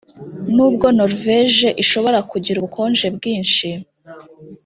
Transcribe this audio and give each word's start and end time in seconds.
nubwo 0.55 0.85
noruveje 0.97 1.67
ishobora 1.83 2.19
kugira 2.31 2.57
ubukonje 2.59 3.05
bwinshi 3.15 3.69